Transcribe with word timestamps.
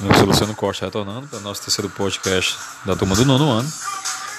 Eu 0.00 0.14
sou 0.14 0.24
Luciano 0.26 0.54
Costa 0.54 0.84
retornando 0.86 1.26
para 1.26 1.38
o 1.38 1.42
nosso 1.42 1.62
terceiro 1.62 1.90
podcast 1.90 2.56
da 2.84 2.94
turma 2.94 3.16
do 3.16 3.24
nono 3.24 3.50
ano. 3.50 3.72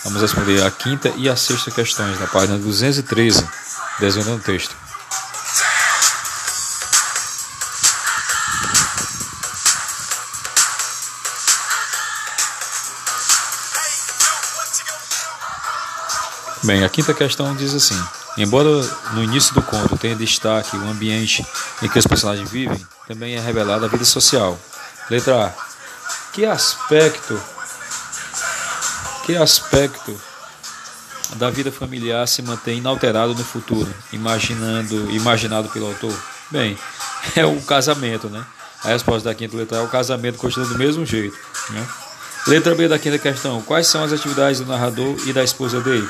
Vamos 0.05 0.21
responder 0.21 0.63
a 0.63 0.71
quinta 0.71 1.09
e 1.17 1.27
a 1.27 1.35
sexta 1.35 1.69
questões 1.69 2.17
da 2.17 2.27
página 2.27 2.57
213, 2.57 3.45
desvendando 3.99 4.37
o 4.37 4.43
texto. 4.43 4.78
Bem, 16.63 16.83
a 16.83 16.89
quinta 16.89 17.13
questão 17.13 17.55
diz 17.55 17.73
assim: 17.73 17.99
Embora 18.37 18.69
no 19.13 19.23
início 19.23 19.53
do 19.53 19.61
conto 19.61 19.97
tenha 19.97 20.15
destaque 20.15 20.75
o 20.75 20.89
ambiente 20.89 21.45
em 21.81 21.87
que 21.87 21.97
os 21.97 22.07
personagens 22.07 22.49
vivem, 22.49 22.85
também 23.07 23.35
é 23.35 23.39
revelada 23.39 23.85
a 23.85 23.89
vida 23.89 24.05
social. 24.05 24.59
Letra 25.09 25.47
A. 25.47 25.69
Que 26.33 26.45
aspecto 26.45 27.39
que 29.25 29.37
aspecto 29.37 30.19
da 31.35 31.51
vida 31.51 31.71
familiar 31.71 32.27
se 32.27 32.41
mantém 32.41 32.79
inalterado 32.79 33.35
no 33.35 33.43
futuro, 33.43 33.93
imaginando, 34.11 35.11
imaginado 35.11 35.69
pelo 35.69 35.85
autor? 35.85 36.17
Bem, 36.49 36.75
é 37.37 37.45
o 37.45 37.61
casamento, 37.61 38.27
né? 38.27 38.43
A 38.83 38.87
resposta 38.87 39.29
da 39.29 39.35
quinta 39.35 39.55
letra 39.55 39.77
é 39.77 39.81
o 39.81 39.87
casamento 39.87 40.39
continua 40.39 40.67
do 40.67 40.79
mesmo 40.79 41.05
jeito, 41.05 41.37
né? 41.69 41.87
Letra 42.47 42.73
B 42.73 42.87
da 42.87 42.97
quinta 42.97 43.19
questão. 43.19 43.61
Quais 43.61 43.85
são 43.85 44.03
as 44.03 44.11
atividades 44.11 44.61
do 44.61 44.65
narrador 44.65 45.15
e 45.27 45.31
da 45.31 45.43
esposa 45.43 45.79
dele? 45.79 46.09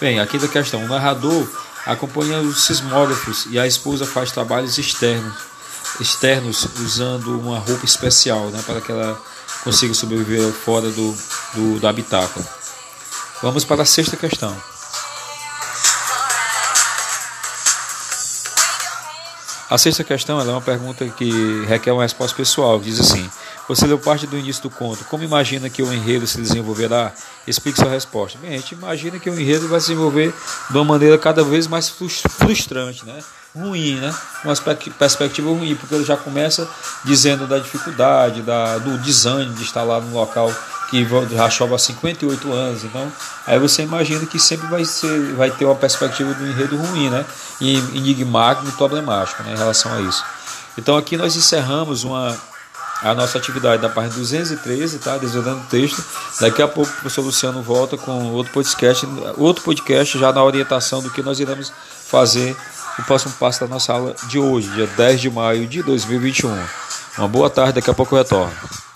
Bem, 0.00 0.20
a 0.20 0.26
quinta 0.26 0.46
questão. 0.46 0.84
O 0.84 0.88
narrador 0.88 1.48
acompanha 1.84 2.40
os 2.40 2.62
sismógrafos 2.62 3.46
e 3.50 3.58
a 3.58 3.66
esposa 3.66 4.06
faz 4.06 4.30
trabalhos 4.30 4.78
externos, 4.78 5.34
externos 6.00 6.68
usando 6.80 7.38
uma 7.38 7.58
roupa 7.58 7.84
especial, 7.84 8.46
né, 8.50 8.62
para 8.64 8.80
que 8.80 8.92
ela 8.92 9.20
consiga 9.64 9.92
sobreviver 9.94 10.52
fora 10.52 10.88
do, 10.90 11.16
do, 11.54 11.80
do 11.80 11.88
habitáculo. 11.88 12.46
Vamos 13.42 13.64
para 13.64 13.82
a 13.82 13.86
sexta 13.86 14.16
questão. 14.16 14.56
A 19.70 19.76
sexta 19.76 20.02
questão 20.02 20.40
é 20.40 20.44
uma 20.44 20.62
pergunta 20.62 21.06
que 21.10 21.64
requer 21.66 21.92
uma 21.92 22.02
resposta 22.02 22.34
pessoal. 22.34 22.80
Diz 22.80 22.98
assim: 22.98 23.28
Você 23.68 23.86
leu 23.86 23.98
parte 23.98 24.26
do 24.26 24.38
início 24.38 24.62
do 24.62 24.70
conto. 24.70 25.04
Como 25.04 25.22
imagina 25.22 25.68
que 25.68 25.82
o 25.82 25.92
enredo 25.92 26.26
se 26.26 26.40
desenvolverá? 26.40 27.12
Explique 27.46 27.78
sua 27.78 27.90
resposta. 27.90 28.38
Bem, 28.38 28.54
a 28.54 28.56
gente 28.56 28.72
imagina 28.72 29.18
que 29.18 29.28
o 29.28 29.38
enredo 29.38 29.68
vai 29.68 29.78
se 29.78 29.88
desenvolver 29.88 30.32
de 30.70 30.76
uma 30.76 30.84
maneira 30.84 31.18
cada 31.18 31.44
vez 31.44 31.66
mais 31.66 31.90
frustrante, 31.90 33.04
né? 33.04 33.22
ruim, 33.54 33.96
né? 33.96 34.14
Uma 34.44 34.54
perspectiva 34.98 35.50
ruim, 35.50 35.74
porque 35.74 35.94
ele 35.94 36.04
já 36.04 36.16
começa 36.16 36.68
dizendo 37.04 37.46
da 37.46 37.58
dificuldade, 37.58 38.42
da, 38.42 38.78
do 38.78 38.98
desânimo 38.98 39.54
de 39.54 39.62
estar 39.62 39.82
lá 39.82 40.00
no 40.00 40.14
local 40.14 40.52
que 40.90 41.06
já 41.34 41.50
chove 41.50 41.74
há 41.74 41.78
58 41.78 42.52
anos. 42.52 42.84
Então, 42.84 43.12
aí 43.46 43.58
você 43.58 43.82
imagina 43.82 44.24
que 44.26 44.38
sempre 44.38 44.66
vai, 44.68 44.84
ser, 44.84 45.34
vai 45.34 45.50
ter 45.50 45.64
uma 45.64 45.74
perspectiva 45.74 46.32
do 46.34 46.46
enredo 46.46 46.76
ruim, 46.76 47.10
né? 47.10 47.24
E 47.60 47.74
enigmático 47.76 48.68
e 48.68 48.72
problemático 48.72 49.42
né? 49.42 49.52
em 49.52 49.56
relação 49.56 49.92
a 49.92 50.00
isso. 50.00 50.24
Então, 50.76 50.96
aqui 50.96 51.16
nós 51.16 51.36
encerramos 51.36 52.04
uma, 52.04 52.36
a 53.02 53.14
nossa 53.14 53.36
atividade 53.36 53.82
da 53.82 53.88
página 53.88 54.14
213, 54.14 54.98
tá? 54.98 55.18
Desvendando 55.18 55.60
o 55.60 55.64
texto. 55.64 56.02
Daqui 56.40 56.62
a 56.62 56.68
pouco 56.68 56.90
o 56.90 56.94
professor 56.94 57.22
Luciano 57.22 57.62
volta 57.62 57.96
com 57.96 58.32
outro 58.32 58.52
podcast, 58.52 59.06
outro 59.36 59.62
podcast 59.62 60.18
já 60.18 60.32
na 60.32 60.42
orientação 60.42 61.02
do 61.02 61.10
que 61.10 61.22
nós 61.22 61.38
iremos 61.38 61.72
fazer 62.06 62.56
o 62.98 63.02
próximo 63.02 63.34
passo 63.38 63.60
da 63.60 63.68
nossa 63.68 63.92
aula 63.92 64.14
de 64.28 64.38
hoje, 64.38 64.68
dia 64.70 64.86
10 64.86 65.20
de 65.20 65.30
maio 65.30 65.66
de 65.66 65.82
2021. 65.82 66.56
Uma 67.18 67.28
boa 67.28 67.50
tarde, 67.50 67.74
daqui 67.74 67.90
a 67.90 67.94
pouco 67.94 68.14
eu 68.14 68.18
retorno. 68.18 68.87